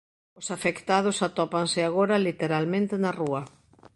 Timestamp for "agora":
1.83-2.15